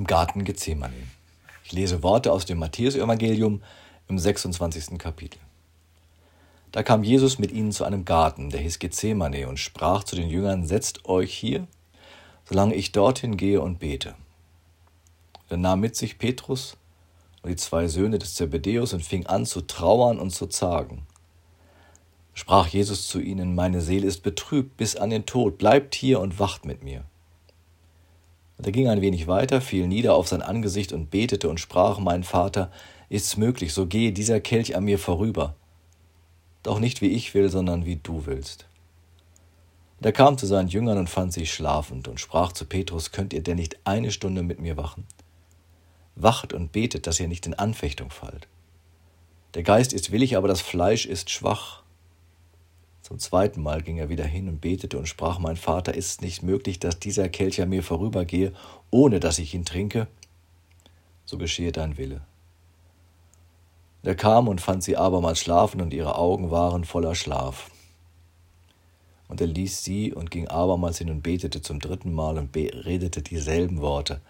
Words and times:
im 0.00 0.06
Garten 0.06 0.44
Gethsemane. 0.44 0.94
Ich 1.62 1.72
lese 1.72 2.02
Worte 2.02 2.32
aus 2.32 2.46
dem 2.46 2.58
Matthäusevangelium 2.58 3.60
im 4.08 4.18
26. 4.18 4.96
Kapitel. 4.96 5.38
Da 6.72 6.82
kam 6.82 7.04
Jesus 7.04 7.38
mit 7.38 7.52
ihnen 7.52 7.70
zu 7.70 7.84
einem 7.84 8.06
Garten, 8.06 8.48
der 8.48 8.60
hieß 8.60 8.78
Gethsemane, 8.78 9.46
und 9.46 9.58
sprach 9.58 10.02
zu 10.04 10.16
den 10.16 10.30
Jüngern: 10.30 10.66
Setzt 10.66 11.04
euch 11.04 11.34
hier, 11.34 11.66
solange 12.48 12.76
ich 12.76 12.92
dorthin 12.92 13.36
gehe 13.36 13.60
und 13.60 13.78
bete. 13.78 14.14
Er 15.50 15.58
nahm 15.58 15.80
mit 15.80 15.96
sich 15.96 16.16
Petrus 16.16 16.78
und 17.42 17.50
die 17.50 17.56
zwei 17.56 17.86
Söhne 17.86 18.18
des 18.18 18.32
Zebedäus 18.36 18.94
und 18.94 19.04
fing 19.04 19.26
an 19.26 19.44
zu 19.44 19.60
trauern 19.60 20.18
und 20.18 20.30
zu 20.30 20.46
zagen. 20.46 21.02
Sprach 22.32 22.68
Jesus 22.68 23.06
zu 23.06 23.20
ihnen: 23.20 23.54
Meine 23.54 23.82
Seele 23.82 24.06
ist 24.06 24.22
betrübt 24.22 24.78
bis 24.78 24.96
an 24.96 25.10
den 25.10 25.26
Tod, 25.26 25.58
bleibt 25.58 25.94
hier 25.94 26.20
und 26.20 26.38
wacht 26.38 26.64
mit 26.64 26.82
mir. 26.82 27.04
Und 28.60 28.66
er 28.66 28.72
ging 28.72 28.88
ein 28.88 29.00
wenig 29.00 29.26
weiter, 29.26 29.62
fiel 29.62 29.86
nieder 29.88 30.12
auf 30.12 30.28
sein 30.28 30.42
Angesicht 30.42 30.92
und 30.92 31.10
betete 31.10 31.48
und 31.48 31.58
sprach, 31.58 31.98
mein 31.98 32.24
Vater, 32.24 32.70
ist's 33.08 33.38
möglich, 33.38 33.72
so 33.72 33.86
gehe 33.86 34.12
dieser 34.12 34.38
Kelch 34.38 34.76
an 34.76 34.84
mir 34.84 34.98
vorüber. 34.98 35.54
Doch 36.62 36.78
nicht 36.78 37.00
wie 37.00 37.08
ich 37.08 37.32
will, 37.32 37.48
sondern 37.48 37.86
wie 37.86 37.96
du 37.96 38.26
willst. 38.26 38.66
Und 39.98 40.04
er 40.04 40.12
kam 40.12 40.36
zu 40.36 40.44
seinen 40.44 40.68
Jüngern 40.68 40.98
und 40.98 41.08
fand 41.08 41.32
sie 41.32 41.46
schlafend 41.46 42.06
und 42.06 42.20
sprach 42.20 42.52
zu 42.52 42.66
Petrus, 42.66 43.12
könnt 43.12 43.32
ihr 43.32 43.42
denn 43.42 43.56
nicht 43.56 43.78
eine 43.84 44.10
Stunde 44.10 44.42
mit 44.42 44.60
mir 44.60 44.76
wachen? 44.76 45.06
Wacht 46.14 46.52
und 46.52 46.70
betet, 46.70 47.06
dass 47.06 47.18
ihr 47.18 47.28
nicht 47.28 47.46
in 47.46 47.54
Anfechtung 47.54 48.10
fallt. 48.10 48.46
Der 49.54 49.62
Geist 49.62 49.94
ist 49.94 50.12
willig, 50.12 50.36
aber 50.36 50.48
das 50.48 50.60
Fleisch 50.60 51.06
ist 51.06 51.30
schwach. 51.30 51.82
Zweiten 53.20 53.62
Mal 53.62 53.82
ging 53.82 53.98
er 53.98 54.08
wieder 54.08 54.24
hin 54.24 54.48
und 54.48 54.60
betete 54.60 54.98
und 54.98 55.06
sprach, 55.06 55.38
mein 55.38 55.56
Vater, 55.56 55.94
ist 55.94 56.10
es 56.10 56.20
nicht 56.20 56.42
möglich, 56.42 56.78
dass 56.78 56.98
dieser 56.98 57.28
Kelch 57.28 57.60
an 57.62 57.68
mir 57.68 57.82
vorübergehe, 57.82 58.52
ohne 58.90 59.20
dass 59.20 59.38
ich 59.38 59.54
ihn 59.54 59.64
trinke? 59.64 60.08
So 61.24 61.38
geschehe 61.38 61.72
dein 61.72 61.96
Wille. 61.96 62.22
Er 64.02 64.14
kam 64.14 64.48
und 64.48 64.60
fand 64.60 64.82
sie 64.82 64.96
abermals 64.96 65.38
schlafen, 65.38 65.80
und 65.80 65.92
ihre 65.92 66.16
Augen 66.16 66.50
waren 66.50 66.84
voller 66.84 67.14
Schlaf. 67.14 67.70
Und 69.28 69.40
er 69.40 69.46
ließ 69.46 69.84
sie 69.84 70.12
und 70.12 70.30
ging 70.30 70.48
abermals 70.48 70.98
hin 70.98 71.10
und 71.10 71.22
betete 71.22 71.62
zum 71.62 71.78
dritten 71.78 72.12
Mal 72.12 72.38
und 72.38 72.56
redete 72.56 73.22
dieselben 73.22 73.80
Worte. 73.80 74.20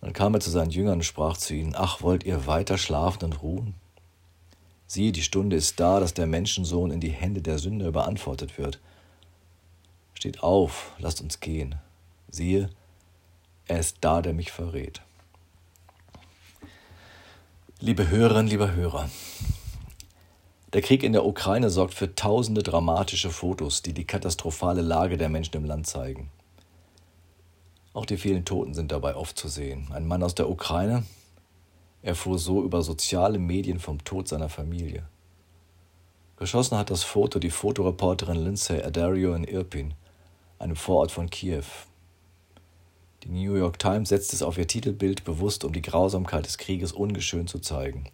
Dann 0.00 0.12
kam 0.12 0.34
er 0.34 0.40
zu 0.40 0.50
seinen 0.50 0.70
Jüngern 0.70 0.94
und 0.94 1.04
sprach 1.04 1.36
zu 1.36 1.54
ihnen, 1.54 1.74
Ach, 1.76 2.00
wollt 2.00 2.24
ihr 2.24 2.46
weiter 2.46 2.78
schlafen 2.78 3.24
und 3.24 3.42
ruhen? 3.42 3.74
Siehe, 4.90 5.12
die 5.12 5.22
Stunde 5.22 5.54
ist 5.54 5.78
da, 5.78 6.00
dass 6.00 6.14
der 6.14 6.26
Menschensohn 6.26 6.90
in 6.90 6.98
die 6.98 7.10
Hände 7.10 7.42
der 7.42 7.58
Sünder 7.58 7.86
überantwortet 7.86 8.56
wird. 8.56 8.80
Steht 10.14 10.42
auf, 10.42 10.92
lasst 10.98 11.20
uns 11.20 11.40
gehen. 11.40 11.74
Siehe, 12.30 12.70
er 13.66 13.80
ist 13.80 13.98
da, 14.00 14.22
der 14.22 14.32
mich 14.32 14.50
verrät. 14.50 15.02
Liebe 17.80 18.08
Hörerinnen, 18.08 18.48
lieber 18.48 18.72
Hörer, 18.72 19.10
der 20.72 20.80
Krieg 20.80 21.02
in 21.02 21.12
der 21.12 21.26
Ukraine 21.26 21.68
sorgt 21.68 21.92
für 21.92 22.14
tausende 22.14 22.62
dramatische 22.62 23.30
Fotos, 23.30 23.82
die 23.82 23.92
die 23.92 24.06
katastrophale 24.06 24.80
Lage 24.80 25.18
der 25.18 25.28
Menschen 25.28 25.56
im 25.56 25.66
Land 25.66 25.86
zeigen. 25.86 26.30
Auch 27.92 28.06
die 28.06 28.16
vielen 28.16 28.46
Toten 28.46 28.72
sind 28.72 28.90
dabei 28.90 29.16
oft 29.16 29.38
zu 29.38 29.48
sehen. 29.48 29.88
Ein 29.92 30.06
Mann 30.06 30.22
aus 30.22 30.34
der 30.34 30.48
Ukraine, 30.48 31.04
erfuhr 32.08 32.38
so 32.38 32.62
über 32.64 32.82
soziale 32.82 33.38
Medien 33.38 33.78
vom 33.78 34.02
Tod 34.02 34.28
seiner 34.28 34.48
Familie. 34.48 35.06
Geschossen 36.36 36.78
hat 36.78 36.90
das 36.90 37.04
Foto 37.04 37.38
die 37.38 37.50
Fotoreporterin 37.50 38.36
Lindsay 38.36 38.82
Adario 38.82 39.34
in 39.34 39.44
Irpin, 39.44 39.94
einem 40.58 40.74
Vorort 40.74 41.12
von 41.12 41.28
Kiew. 41.28 41.64
Die 43.22 43.28
New 43.28 43.54
York 43.54 43.78
Times 43.78 44.08
setzt 44.08 44.32
es 44.32 44.42
auf 44.42 44.56
ihr 44.56 44.66
Titelbild 44.66 45.24
bewusst, 45.24 45.64
um 45.64 45.72
die 45.72 45.82
Grausamkeit 45.82 46.46
des 46.46 46.56
Krieges 46.56 46.92
ungeschönt 46.92 47.50
zu 47.50 47.58
zeigen. 47.58 48.10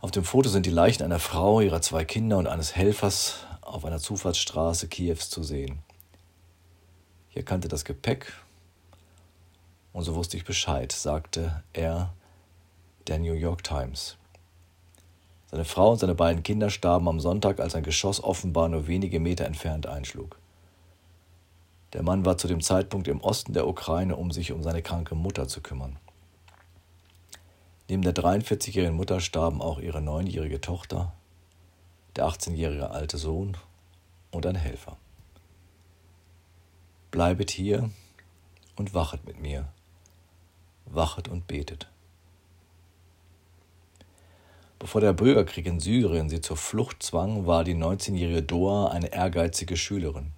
Auf 0.00 0.10
dem 0.10 0.24
Foto 0.24 0.48
sind 0.48 0.66
die 0.66 0.70
Leichen 0.70 1.02
einer 1.02 1.20
Frau, 1.20 1.60
ihrer 1.60 1.80
zwei 1.80 2.04
Kinder 2.04 2.38
und 2.38 2.46
eines 2.46 2.74
Helfers 2.74 3.46
auf 3.60 3.84
einer 3.84 4.00
Zufahrtsstraße 4.00 4.88
Kiews 4.88 5.30
zu 5.30 5.42
sehen. 5.42 5.78
Ich 7.30 7.36
erkannte 7.36 7.68
das 7.68 7.84
Gepäck 7.84 8.32
und 9.92 10.02
so 10.02 10.14
wusste 10.14 10.36
ich 10.36 10.44
Bescheid, 10.44 10.90
sagte 10.90 11.62
er 11.72 12.12
der 13.06 13.18
New 13.18 13.34
York 13.34 13.62
Times. 13.62 14.16
Seine 15.50 15.64
Frau 15.64 15.92
und 15.92 15.98
seine 15.98 16.14
beiden 16.14 16.42
Kinder 16.42 16.70
starben 16.70 17.08
am 17.08 17.20
Sonntag, 17.20 17.60
als 17.60 17.74
ein 17.74 17.82
Geschoss 17.82 18.22
offenbar 18.22 18.68
nur 18.68 18.86
wenige 18.86 19.20
Meter 19.20 19.44
entfernt 19.44 19.86
einschlug. 19.86 20.38
Der 21.92 22.02
Mann 22.02 22.24
war 22.24 22.38
zu 22.38 22.48
dem 22.48 22.60
Zeitpunkt 22.60 23.06
im 23.06 23.20
Osten 23.20 23.52
der 23.52 23.68
Ukraine, 23.68 24.16
um 24.16 24.32
sich 24.32 24.50
um 24.50 24.62
seine 24.62 24.82
kranke 24.82 25.14
Mutter 25.14 25.46
zu 25.46 25.60
kümmern. 25.60 25.96
Neben 27.88 28.02
der 28.02 28.14
43-jährigen 28.14 28.96
Mutter 28.96 29.20
starben 29.20 29.60
auch 29.60 29.78
ihre 29.78 30.00
neunjährige 30.00 30.60
Tochter, 30.60 31.12
der 32.16 32.26
18-jährige 32.26 32.90
alte 32.90 33.18
Sohn 33.18 33.56
und 34.30 34.46
ein 34.46 34.56
Helfer. 34.56 34.96
Bleibet 37.10 37.50
hier 37.50 37.90
und 38.74 38.94
wachet 38.94 39.24
mit 39.24 39.40
mir, 39.40 39.68
wachet 40.86 41.28
und 41.28 41.46
betet. 41.46 41.88
Bevor 44.84 45.00
der 45.00 45.14
Bürgerkrieg 45.14 45.64
in 45.64 45.80
Syrien 45.80 46.28
sie 46.28 46.42
zur 46.42 46.58
Flucht 46.58 47.02
zwang, 47.02 47.46
war 47.46 47.64
die 47.64 47.74
19-jährige 47.74 48.42
Doa 48.42 48.88
eine 48.88 49.14
ehrgeizige 49.14 49.78
Schülerin. 49.78 50.32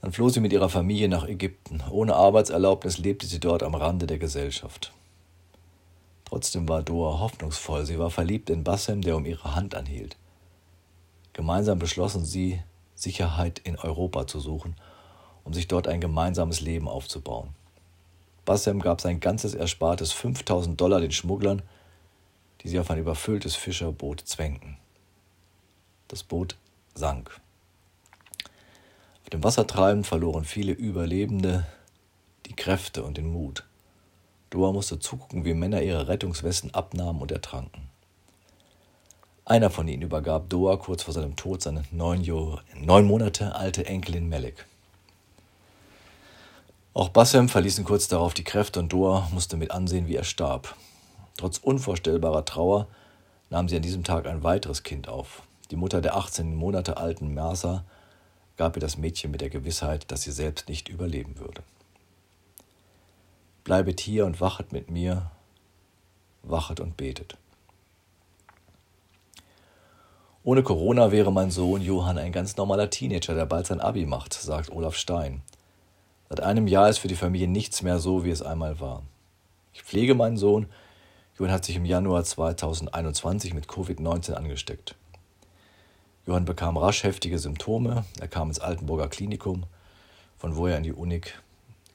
Dann 0.00 0.12
floh 0.12 0.28
sie 0.28 0.38
mit 0.38 0.52
ihrer 0.52 0.68
Familie 0.68 1.08
nach 1.08 1.26
Ägypten. 1.26 1.82
Ohne 1.90 2.14
Arbeitserlaubnis 2.14 2.98
lebte 2.98 3.26
sie 3.26 3.40
dort 3.40 3.64
am 3.64 3.74
Rande 3.74 4.06
der 4.06 4.18
Gesellschaft. 4.18 4.92
Trotzdem 6.24 6.68
war 6.68 6.84
Doa 6.84 7.18
hoffnungsvoll. 7.18 7.84
Sie 7.84 7.98
war 7.98 8.10
verliebt 8.10 8.48
in 8.48 8.62
Bassem, 8.62 9.02
der 9.02 9.16
um 9.16 9.26
ihre 9.26 9.56
Hand 9.56 9.74
anhielt. 9.74 10.16
Gemeinsam 11.32 11.80
beschlossen 11.80 12.24
sie, 12.24 12.60
Sicherheit 12.94 13.58
in 13.58 13.76
Europa 13.76 14.28
zu 14.28 14.38
suchen, 14.38 14.76
um 15.42 15.52
sich 15.52 15.66
dort 15.66 15.88
ein 15.88 16.00
gemeinsames 16.00 16.60
Leben 16.60 16.86
aufzubauen. 16.86 17.48
Bassem 18.44 18.78
gab 18.78 19.00
sein 19.00 19.18
ganzes 19.18 19.54
Erspartes 19.54 20.12
5000 20.12 20.80
Dollar 20.80 21.00
den 21.00 21.10
Schmugglern 21.10 21.62
die 22.66 22.70
sie 22.70 22.80
auf 22.80 22.90
ein 22.90 22.98
überfülltes 22.98 23.54
Fischerboot 23.54 24.22
zwängten. 24.22 24.76
Das 26.08 26.24
Boot 26.24 26.56
sank. 26.96 27.40
Auf 29.22 29.30
dem 29.30 29.44
Wassertreiben 29.44 30.02
verloren 30.02 30.44
viele 30.44 30.72
Überlebende 30.72 31.64
die 32.46 32.56
Kräfte 32.56 33.04
und 33.04 33.18
den 33.18 33.30
Mut. 33.30 33.62
Doa 34.50 34.72
musste 34.72 34.98
zugucken, 34.98 35.44
wie 35.44 35.54
Männer 35.54 35.80
ihre 35.80 36.08
Rettungswesten 36.08 36.74
abnahmen 36.74 37.22
und 37.22 37.30
ertranken. 37.30 37.88
Einer 39.44 39.70
von 39.70 39.86
ihnen 39.86 40.02
übergab 40.02 40.50
Doa 40.50 40.76
kurz 40.76 41.04
vor 41.04 41.14
seinem 41.14 41.36
Tod 41.36 41.62
seine 41.62 41.84
neun, 41.92 42.26
neun 42.74 43.06
Monate 43.06 43.54
alte 43.54 43.86
Enkelin 43.86 44.28
Melik. 44.28 44.66
Auch 46.94 47.10
Bassem 47.10 47.48
verließen 47.48 47.84
kurz 47.84 48.08
darauf 48.08 48.34
die 48.34 48.42
Kräfte 48.42 48.80
und 48.80 48.92
Doa 48.92 49.28
musste 49.32 49.56
mit 49.56 49.70
ansehen, 49.70 50.08
wie 50.08 50.16
er 50.16 50.24
starb. 50.24 50.74
Trotz 51.36 51.58
unvorstellbarer 51.58 52.44
Trauer 52.44 52.86
nahm 53.50 53.68
sie 53.68 53.76
an 53.76 53.82
diesem 53.82 54.04
Tag 54.04 54.26
ein 54.26 54.42
weiteres 54.42 54.82
Kind 54.82 55.08
auf. 55.08 55.42
Die 55.70 55.76
Mutter 55.76 56.00
der 56.00 56.16
18 56.16 56.54
Monate 56.54 56.96
alten 56.96 57.34
Mersa 57.34 57.84
gab 58.56 58.76
ihr 58.76 58.80
das 58.80 58.96
Mädchen 58.96 59.30
mit 59.30 59.40
der 59.40 59.50
Gewissheit, 59.50 60.10
dass 60.10 60.22
sie 60.22 60.32
selbst 60.32 60.68
nicht 60.68 60.88
überleben 60.88 61.38
würde. 61.38 61.62
Bleibet 63.64 64.00
hier 64.00 64.24
und 64.26 64.40
wachet 64.40 64.72
mit 64.72 64.90
mir, 64.90 65.30
wachet 66.42 66.80
und 66.80 66.96
betet. 66.96 67.36
Ohne 70.44 70.62
Corona 70.62 71.10
wäre 71.10 71.32
mein 71.32 71.50
Sohn 71.50 71.82
Johann 71.82 72.18
ein 72.18 72.30
ganz 72.30 72.56
normaler 72.56 72.88
Teenager, 72.88 73.34
der 73.34 73.46
bald 73.46 73.66
sein 73.66 73.80
Abi 73.80 74.06
macht, 74.06 74.32
sagt 74.32 74.70
Olaf 74.70 74.94
Stein. 74.94 75.42
Seit 76.28 76.40
einem 76.40 76.68
Jahr 76.68 76.88
ist 76.88 76.98
für 76.98 77.08
die 77.08 77.16
Familie 77.16 77.48
nichts 77.48 77.82
mehr 77.82 77.98
so, 77.98 78.24
wie 78.24 78.30
es 78.30 78.42
einmal 78.42 78.78
war. 78.78 79.02
Ich 79.74 79.82
pflege 79.82 80.14
meinen 80.14 80.36
Sohn, 80.36 80.66
Johann 81.38 81.52
hat 81.52 81.66
sich 81.66 81.76
im 81.76 81.84
Januar 81.84 82.24
2021 82.24 83.52
mit 83.52 83.66
Covid-19 83.66 84.32
angesteckt. 84.32 84.94
Johann 86.26 86.46
bekam 86.46 86.78
rasch 86.78 87.04
heftige 87.04 87.38
Symptome. 87.38 88.06
Er 88.18 88.28
kam 88.28 88.48
ins 88.48 88.58
Altenburger 88.58 89.08
Klinikum, 89.08 89.64
von 90.38 90.56
wo 90.56 90.66
er 90.66 90.78
in 90.78 90.84
die 90.84 90.94
Unik, 90.94 91.38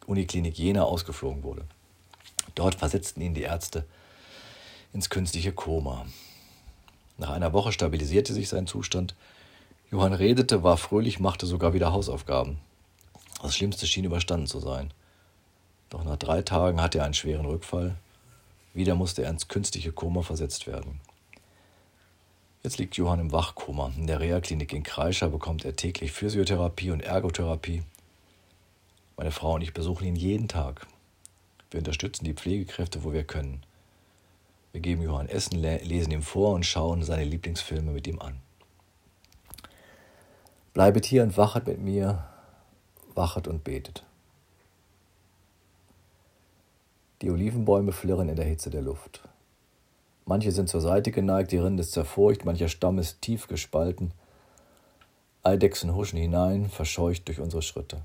Uniklinik 0.05 0.59
Jena 0.59 0.83
ausgeflogen 0.83 1.41
wurde. 1.41 1.63
Dort 2.53 2.75
versetzten 2.75 3.21
ihn 3.21 3.33
die 3.33 3.41
Ärzte 3.41 3.85
ins 4.93 5.09
künstliche 5.09 5.53
Koma. 5.53 6.05
Nach 7.17 7.31
einer 7.31 7.51
Woche 7.51 7.71
stabilisierte 7.71 8.33
sich 8.33 8.47
sein 8.47 8.67
Zustand. 8.67 9.15
Johann 9.89 10.13
redete, 10.13 10.61
war 10.61 10.77
fröhlich, 10.77 11.19
machte 11.19 11.47
sogar 11.47 11.73
wieder 11.73 11.91
Hausaufgaben. 11.91 12.59
Das 13.41 13.55
Schlimmste 13.55 13.87
schien 13.87 14.05
überstanden 14.05 14.47
zu 14.47 14.59
sein. 14.59 14.94
Doch 15.89 16.03
nach 16.03 16.17
drei 16.17 16.44
Tagen 16.44 16.79
hatte 16.79 16.99
er 16.99 17.05
einen 17.05 17.15
schweren 17.15 17.47
Rückfall 17.47 17.95
wieder 18.73 18.95
musste 18.95 19.23
er 19.23 19.29
ins 19.29 19.47
künstliche 19.47 19.91
Koma 19.91 20.21
versetzt 20.21 20.68
werden. 20.68 21.01
Jetzt 22.63 22.77
liegt 22.77 22.95
Johann 22.95 23.19
im 23.19 23.31
Wachkoma. 23.31 23.91
In 23.97 24.07
der 24.07 24.19
Reha-Klinik 24.19 24.71
in 24.71 24.83
Kreischer 24.83 25.29
bekommt 25.29 25.65
er 25.65 25.75
täglich 25.75 26.12
Physiotherapie 26.12 26.91
und 26.91 27.01
Ergotherapie. 27.01 27.83
Meine 29.18 29.31
Frau 29.31 29.56
und 29.56 29.62
ich 29.62 29.73
besuchen 29.73 30.06
ihn 30.06 30.15
jeden 30.15 30.47
Tag. 30.47 30.85
Wir 31.71 31.79
unterstützen 31.79 32.25
die 32.25 32.33
Pflegekräfte, 32.33 33.03
wo 33.03 33.13
wir 33.13 33.23
können. 33.23 33.63
Wir 34.71 34.81
geben 34.81 35.01
Johann 35.01 35.27
Essen, 35.27 35.59
lesen 35.59 36.12
ihm 36.12 36.21
vor 36.21 36.53
und 36.53 36.65
schauen 36.65 37.03
seine 37.03 37.25
Lieblingsfilme 37.25 37.91
mit 37.91 38.07
ihm 38.07 38.19
an. 38.19 38.38
Bleibet 40.73 41.06
hier 41.06 41.23
und 41.23 41.35
wachet 41.35 41.68
mit 41.68 41.79
mir, 41.79 42.23
wachet 43.15 43.47
und 43.47 43.63
betet. 43.63 44.03
Die 47.21 47.29
Olivenbäume 47.29 47.91
flirren 47.91 48.29
in 48.29 48.35
der 48.35 48.45
Hitze 48.45 48.71
der 48.71 48.81
Luft. 48.81 49.21
Manche 50.25 50.51
sind 50.51 50.69
zur 50.69 50.81
Seite 50.81 51.12
geneigt, 51.12 51.51
die 51.51 51.57
Rinde 51.57 51.81
ist 51.81 51.91
zerfurcht, 51.91 52.45
mancher 52.45 52.68
Stamm 52.68 52.97
ist 52.97 53.21
tief 53.21 53.47
gespalten. 53.47 54.12
Eidechsen 55.44 55.95
huschen 55.95 56.18
hinein, 56.18 56.69
verscheucht 56.69 57.27
durch 57.27 57.39
unsere 57.39 57.62
Schritte. 57.62 58.01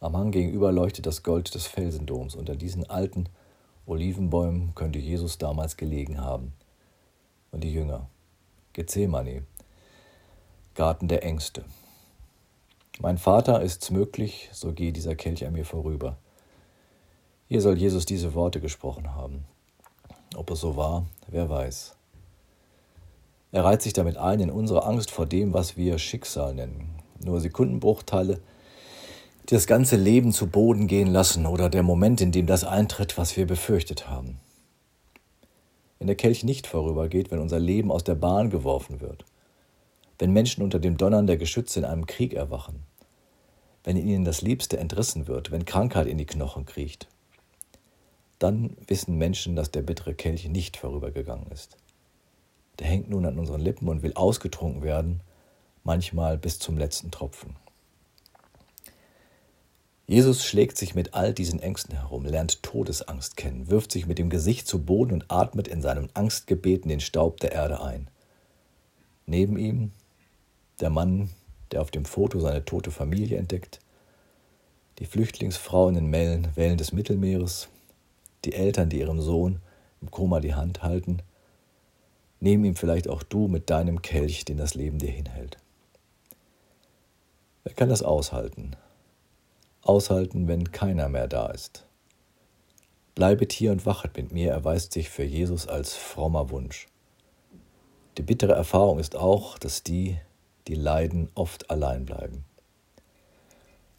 Am 0.00 0.16
Hang 0.16 0.30
gegenüber 0.30 0.72
leuchtet 0.72 1.06
das 1.06 1.22
Gold 1.22 1.54
des 1.54 1.66
Felsendoms. 1.66 2.34
Unter 2.34 2.56
diesen 2.56 2.88
alten 2.88 3.28
Olivenbäumen 3.86 4.74
könnte 4.74 4.98
Jesus 4.98 5.38
damals 5.38 5.76
gelegen 5.76 6.20
haben. 6.20 6.52
Und 7.50 7.64
die 7.64 7.72
Jünger. 7.72 8.08
Gethsemane, 8.72 9.42
Garten 10.74 11.06
der 11.06 11.22
Ängste. 11.22 11.64
Mein 12.98 13.18
Vater, 13.18 13.60
ist's 13.60 13.90
möglich, 13.90 14.48
so 14.52 14.72
gehe 14.72 14.92
dieser 14.92 15.14
Kelch 15.14 15.44
an 15.46 15.52
mir 15.52 15.66
vorüber. 15.66 16.16
Hier 17.52 17.60
soll 17.60 17.76
Jesus 17.76 18.06
diese 18.06 18.32
Worte 18.32 18.60
gesprochen 18.60 19.14
haben. 19.14 19.44
Ob 20.36 20.50
es 20.50 20.60
so 20.60 20.74
war, 20.74 21.04
wer 21.28 21.50
weiß. 21.50 21.94
Er 23.50 23.62
reiht 23.62 23.82
sich 23.82 23.92
damit 23.92 24.16
ein 24.16 24.40
in 24.40 24.50
unsere 24.50 24.86
Angst 24.86 25.10
vor 25.10 25.26
dem, 25.26 25.52
was 25.52 25.76
wir 25.76 25.98
Schicksal 25.98 26.54
nennen. 26.54 26.88
Nur 27.22 27.42
Sekundenbruchteile, 27.42 28.40
die 29.50 29.54
das 29.54 29.66
ganze 29.66 29.96
Leben 29.96 30.32
zu 30.32 30.46
Boden 30.46 30.86
gehen 30.86 31.12
lassen 31.12 31.44
oder 31.44 31.68
der 31.68 31.82
Moment, 31.82 32.22
in 32.22 32.32
dem 32.32 32.46
das 32.46 32.64
eintritt, 32.64 33.18
was 33.18 33.36
wir 33.36 33.46
befürchtet 33.46 34.08
haben. 34.08 34.40
Wenn 35.98 36.06
der 36.06 36.16
Kelch 36.16 36.44
nicht 36.44 36.66
vorübergeht, 36.66 37.30
wenn 37.30 37.38
unser 37.38 37.60
Leben 37.60 37.92
aus 37.92 38.02
der 38.02 38.14
Bahn 38.14 38.48
geworfen 38.48 39.02
wird, 39.02 39.26
wenn 40.18 40.32
Menschen 40.32 40.64
unter 40.64 40.78
dem 40.78 40.96
Donnern 40.96 41.26
der 41.26 41.36
Geschütze 41.36 41.80
in 41.80 41.84
einem 41.84 42.06
Krieg 42.06 42.32
erwachen, 42.32 42.84
wenn 43.84 43.98
ihnen 43.98 44.24
das 44.24 44.40
Liebste 44.40 44.78
entrissen 44.78 45.26
wird, 45.26 45.50
wenn 45.50 45.66
Krankheit 45.66 46.06
in 46.06 46.16
die 46.16 46.24
Knochen 46.24 46.64
kriecht, 46.64 47.08
dann 48.42 48.76
wissen 48.86 49.18
Menschen, 49.18 49.56
dass 49.56 49.70
der 49.70 49.82
bittere 49.82 50.14
Kelch 50.14 50.48
nicht 50.48 50.76
vorübergegangen 50.76 51.46
ist. 51.52 51.76
Der 52.78 52.86
hängt 52.86 53.08
nun 53.08 53.24
an 53.26 53.38
unseren 53.38 53.60
Lippen 53.60 53.88
und 53.88 54.02
will 54.02 54.14
ausgetrunken 54.14 54.82
werden, 54.82 55.20
manchmal 55.84 56.38
bis 56.38 56.58
zum 56.58 56.76
letzten 56.76 57.10
Tropfen. 57.10 57.56
Jesus 60.06 60.44
schlägt 60.44 60.76
sich 60.76 60.94
mit 60.94 61.14
all 61.14 61.32
diesen 61.32 61.60
Ängsten 61.60 61.94
herum, 61.94 62.24
lernt 62.24 62.62
Todesangst 62.62 63.36
kennen, 63.36 63.70
wirft 63.70 63.92
sich 63.92 64.06
mit 64.06 64.18
dem 64.18 64.30
Gesicht 64.30 64.66
zu 64.66 64.84
Boden 64.84 65.12
und 65.12 65.30
atmet 65.30 65.68
in 65.68 65.80
seinem 65.80 66.08
Angstgebeten 66.12 66.88
den 66.88 67.00
Staub 67.00 67.38
der 67.40 67.52
Erde 67.52 67.80
ein. 67.82 68.08
Neben 69.26 69.56
ihm 69.56 69.92
der 70.80 70.90
Mann, 70.90 71.30
der 71.70 71.80
auf 71.80 71.90
dem 71.90 72.04
Foto 72.04 72.40
seine 72.40 72.64
tote 72.64 72.90
Familie 72.90 73.38
entdeckt, 73.38 73.78
die 74.98 75.06
Flüchtlingsfrau 75.06 75.88
in 75.88 75.94
den 75.94 76.12
Wellen 76.56 76.76
des 76.76 76.92
Mittelmeeres, 76.92 77.68
die 78.44 78.54
Eltern, 78.54 78.88
die 78.88 79.00
ihrem 79.00 79.20
Sohn 79.20 79.60
im 80.00 80.10
Koma 80.10 80.40
die 80.40 80.54
Hand 80.54 80.82
halten. 80.82 81.18
Neben 82.40 82.64
ihm 82.64 82.74
vielleicht 82.74 83.08
auch 83.08 83.22
du 83.22 83.46
mit 83.48 83.70
deinem 83.70 84.02
Kelch, 84.02 84.44
den 84.44 84.56
das 84.56 84.74
Leben 84.74 84.98
dir 84.98 85.10
hinhält. 85.10 85.58
Wer 87.64 87.74
kann 87.74 87.88
das 87.88 88.02
aushalten? 88.02 88.74
Aushalten, 89.82 90.48
wenn 90.48 90.72
keiner 90.72 91.08
mehr 91.08 91.28
da 91.28 91.46
ist. 91.46 91.86
Bleibet 93.14 93.52
hier 93.52 93.72
und 93.72 93.86
wachet 93.86 94.16
mit 94.16 94.32
mir, 94.32 94.50
erweist 94.50 94.92
sich 94.92 95.10
für 95.10 95.22
Jesus 95.22 95.68
als 95.68 95.94
frommer 95.94 96.50
Wunsch. 96.50 96.88
Die 98.18 98.22
bittere 98.22 98.52
Erfahrung 98.52 98.98
ist 98.98 99.16
auch, 99.16 99.58
dass 99.58 99.82
die, 99.82 100.18
die 100.66 100.74
leiden, 100.74 101.28
oft 101.34 101.70
allein 101.70 102.04
bleiben. 102.04 102.44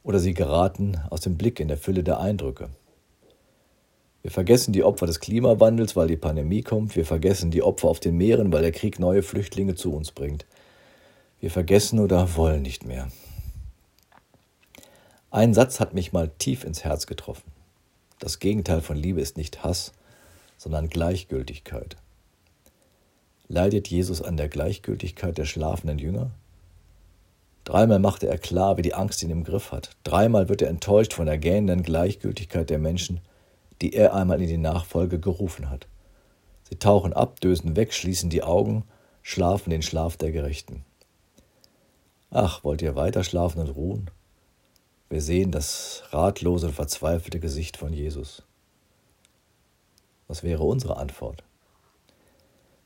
Oder 0.04 0.20
sie 0.20 0.34
geraten 0.34 1.00
aus 1.10 1.22
dem 1.22 1.38
Blick 1.38 1.60
in 1.60 1.68
der 1.68 1.78
Fülle 1.78 2.04
der 2.04 2.20
Eindrücke. 2.20 2.70
Wir 4.24 4.32
vergessen 4.32 4.72
die 4.72 4.86
Opfer 4.86 5.06
des 5.06 5.20
Klimawandels, 5.20 5.98
weil 5.98 6.08
die 6.08 6.16
Pandemie 6.16 6.62
kommt. 6.62 6.96
Wir 6.96 7.06
vergessen 7.06 7.52
die 7.52 7.62
Opfer 7.62 7.90
auf 7.90 8.00
den 8.00 8.16
Meeren, 8.16 8.54
weil 8.54 8.62
der 8.62 8.72
Krieg 8.72 8.98
neue 8.98 9.22
Flüchtlinge 9.22 9.76
zu 9.76 9.94
uns 9.94 10.14
bringt. 10.14 10.46
Wir 11.42 11.52
vergessen 11.52 12.00
oder 12.00 12.38
wollen 12.38 12.62
nicht 12.62 12.86
mehr. 12.86 13.10
Ein 15.30 15.54
Satz 15.54 15.82
hat 15.82 15.94
mich 15.94 16.14
mal 16.14 16.32
tief 16.38 16.64
ins 16.64 16.86
Herz 16.86 17.06
getroffen. 17.06 17.52
Das 18.20 18.40
Gegenteil 18.40 18.80
von 18.80 18.96
Liebe 18.96 19.20
ist 19.20 19.36
nicht 19.36 19.66
Hass, 19.66 19.92
sondern 20.58 20.88
Gleichgültigkeit. 20.88 21.98
Leidet 23.50 23.90
Jesus 23.90 24.22
an 24.22 24.38
der 24.38 24.48
Gleichgültigkeit 24.48 25.38
der 25.38 25.46
schlafenden 25.46 26.00
Jünger? 26.00 26.32
Dreimal 27.66 28.00
machte 28.00 28.30
er 28.30 28.38
klar, 28.38 28.78
wie 28.78 28.84
die 28.84 28.94
Angst 28.94 29.22
ihn 29.22 29.32
im 29.32 29.44
Griff 29.44 29.74
hat. 29.74 29.90
Dreimal 30.06 30.48
wird 30.48 30.62
er 30.62 30.70
enttäuscht 30.70 31.12
von 31.14 31.26
der 31.26 31.38
gähnenden 31.38 31.84
Gleichgültigkeit 31.84 32.70
der 32.70 32.80
Menschen, 32.80 33.20
die 33.84 33.94
er 33.94 34.14
einmal 34.14 34.42
in 34.42 34.48
die 34.48 34.58
Nachfolge 34.58 35.20
gerufen 35.20 35.70
hat. 35.70 35.88
Sie 36.64 36.78
tauchen 36.78 37.12
ab, 37.12 37.42
dösen 37.42 37.76
weg, 37.76 37.94
schließen 37.94 38.30
die 38.30 38.42
Augen, 38.42 38.86
schlafen 39.22 39.72
den 39.72 39.82
Schlaf 39.82 40.16
der 40.16 40.32
Gerechten. 40.32 40.86
Ach, 42.32 42.64
wollt 42.64 42.82
ihr 42.82 42.96
weiter 42.96 43.26
schlafen 43.26 43.60
und 43.60 43.76
ruhen? 43.76 44.10
Wir 45.10 45.22
sehen 45.22 45.52
das 45.52 46.04
ratlose 46.12 46.68
und 46.68 46.74
verzweifelte 46.74 47.42
Gesicht 47.42 47.76
von 47.76 47.92
Jesus. 47.92 48.44
Was 50.30 50.44
wäre 50.44 50.64
unsere 50.64 50.96
Antwort? 50.96 51.44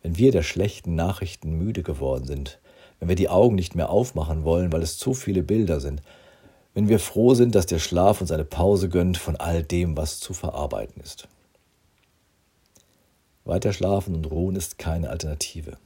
Wenn 0.01 0.17
wir 0.17 0.31
der 0.31 0.43
schlechten 0.43 0.95
Nachrichten 0.95 1.51
müde 1.51 1.83
geworden 1.83 2.25
sind, 2.25 2.59
wenn 2.99 3.07
wir 3.07 3.15
die 3.15 3.29
Augen 3.29 3.55
nicht 3.55 3.75
mehr 3.75 3.91
aufmachen 3.91 4.43
wollen, 4.43 4.73
weil 4.73 4.81
es 4.81 4.97
zu 4.97 5.13
viele 5.13 5.43
Bilder 5.43 5.79
sind, 5.79 6.01
wenn 6.77 6.89
wir 6.89 6.99
froh 6.99 7.33
sind, 7.33 7.55
dass 7.55 7.65
der 7.65 7.79
Schlaf 7.79 8.21
uns 8.21 8.31
eine 8.31 8.45
Pause 8.45 8.87
gönnt 8.87 9.17
von 9.17 9.35
all 9.35 9.63
dem, 9.63 9.97
was 9.97 10.19
zu 10.19 10.35
verarbeiten 10.35 11.01
ist. 11.01 11.27
Weiter 13.45 13.73
schlafen 13.73 14.13
und 14.13 14.29
ruhen 14.29 14.55
ist 14.55 14.77
keine 14.77 15.09
Alternative. 15.09 15.77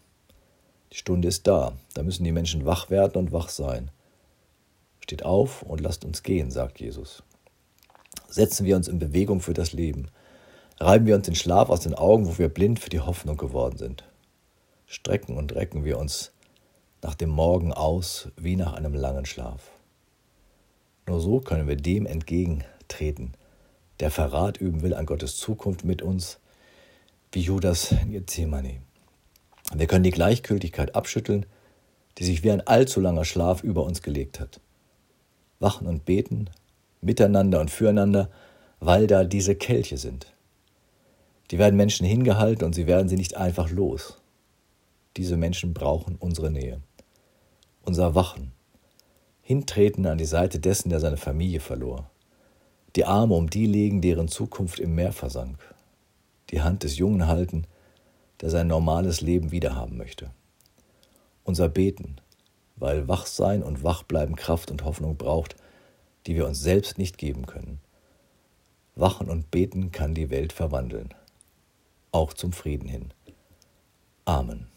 Die 0.92 0.98
Stunde 0.98 1.30
ist 1.30 1.48
da, 1.48 1.72
da 1.94 2.04
müssen 2.04 2.26
die 2.26 2.34
Menschen 2.34 2.66
wach 2.66 2.90
werden 2.90 3.16
und 3.16 3.32
wach 3.32 3.48
sein. 3.48 3.90
Steht 5.00 5.24
auf 5.24 5.62
und 5.62 5.80
lasst 5.80 6.04
uns 6.04 6.24
gehen, 6.24 6.52
sagt 6.52 6.82
Jesus. 6.82 7.24
Setzen 8.28 8.66
wir 8.66 8.76
uns 8.76 8.90
in 8.90 9.00
Bewegung 9.00 9.40
für 9.40 9.54
das 9.54 9.72
Leben. 9.72 10.10
Reiben 10.78 11.06
wir 11.06 11.16
uns 11.16 11.26
den 11.26 11.36
Schlaf 11.36 11.70
aus 11.70 11.80
den 11.80 11.96
Augen, 11.96 12.28
wo 12.28 12.38
wir 12.38 12.50
blind 12.50 12.82
für 12.82 12.90
die 12.90 13.00
Hoffnung 13.00 13.38
geworden 13.38 13.78
sind. 13.78 14.04
Strecken 14.88 15.38
und 15.38 15.56
recken 15.56 15.86
wir 15.86 15.98
uns 15.98 16.34
nach 17.02 17.16
dem 17.16 17.30
Morgen 17.30 17.72
aus 17.72 18.28
wie 18.36 18.58
nach 18.58 18.74
einem 18.74 18.94
langen 18.94 19.26
Schlaf. 19.26 19.72
Nur 21.12 21.20
so 21.20 21.42
können 21.42 21.68
wir 21.68 21.76
dem 21.76 22.06
entgegentreten, 22.06 23.34
der 24.00 24.12
Verrat 24.12 24.62
üben 24.62 24.82
will 24.82 24.94
an 24.94 25.06
Gottes 25.06 25.36
Zukunft 25.36 25.84
mit 25.84 26.02
uns, 26.02 26.40
wie 27.34 27.42
Judas 27.42 27.92
in 27.92 28.14
Gethsemane. 28.14 28.78
Wir 29.76 29.88
können 29.88 30.06
die 30.06 30.12
Gleichgültigkeit 30.12 30.96
abschütteln, 30.96 31.46
die 32.18 32.24
sich 32.24 32.46
wie 32.46 32.52
ein 32.52 32.66
allzu 32.66 33.02
langer 33.02 33.26
Schlaf 33.26 33.62
über 33.62 33.84
uns 33.84 34.02
gelegt 34.02 34.40
hat. 34.40 34.62
Wachen 35.60 35.86
und 35.86 36.06
beten, 36.06 36.50
miteinander 37.02 37.60
und 37.60 37.72
füreinander, 37.72 38.30
weil 38.80 39.06
da 39.06 39.26
diese 39.26 39.56
Kelche 39.56 39.98
sind. 39.98 40.32
Die 41.52 41.60
werden 41.60 41.76
Menschen 41.76 42.06
hingehalten 42.06 42.64
und 42.64 42.74
sie 42.74 42.88
werden 42.88 43.10
sie 43.10 43.18
nicht 43.18 43.36
einfach 43.36 43.70
los. 43.70 44.18
Diese 45.18 45.36
Menschen 45.36 45.74
brauchen 45.74 46.16
unsere 46.16 46.52
Nähe, 46.52 46.80
unser 47.84 48.16
Wachen, 48.16 48.54
hintreten 49.42 50.06
an 50.06 50.18
die 50.18 50.26
Seite 50.26 50.60
dessen, 50.60 50.90
der 50.90 51.00
seine 51.00 51.18
Familie 51.18 51.60
verlor, 51.60 52.10
die 52.96 53.06
Arme 53.06 53.36
um 53.36 53.50
die 53.50 53.66
legen, 53.66 54.02
deren 54.02 54.28
Zukunft 54.28 54.80
im 54.80 54.96
Meer 54.96 55.14
versank, 55.14 55.58
die 56.50 56.62
Hand 56.62 56.84
des 56.84 56.98
Jungen 56.98 57.28
halten, 57.28 57.66
der 58.42 58.50
sein 58.50 58.68
normales 58.68 59.22
Leben 59.22 59.52
wiederhaben 59.52 59.98
möchte. 59.98 60.32
Unser 61.44 61.70
Beten, 61.70 62.18
weil 62.76 63.08
Wachsein 63.08 63.64
und 63.64 63.84
Wachbleiben 63.84 64.36
Kraft 64.36 64.72
und 64.72 64.84
Hoffnung 64.84 65.16
braucht, 65.16 65.56
die 66.28 66.36
wir 66.36 66.48
uns 66.48 66.62
selbst 66.62 66.98
nicht 66.98 67.18
geben 67.18 67.46
können. 67.46 67.80
Wachen 68.96 69.30
und 69.30 69.52
Beten 69.52 69.92
kann 69.92 70.14
die 70.14 70.30
Welt 70.30 70.54
verwandeln, 70.54 71.14
auch 72.12 72.34
zum 72.34 72.52
Frieden 72.52 72.90
hin. 72.90 73.14
Amen. 74.26 74.68